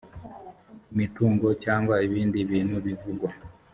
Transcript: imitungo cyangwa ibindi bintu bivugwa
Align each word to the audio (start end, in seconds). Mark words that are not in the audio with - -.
imitungo 0.93 1.47
cyangwa 1.63 1.95
ibindi 2.07 2.37
bintu 2.51 2.75
bivugwa 2.85 3.29